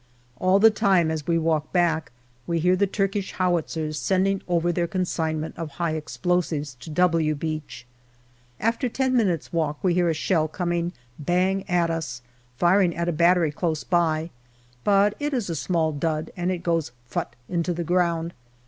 [0.39, 2.11] All the time, as we walk back,
[2.47, 7.85] we hear the Turkish howitzers sending over their consignment of high explosives to" W" Beach.
[8.59, 12.23] After ten minutes' walk we hear a shell coming bang at us,
[12.57, 14.31] firing at a battery close by;
[14.83, 18.33] but it is a small dud, and it goes" fut" into the ground.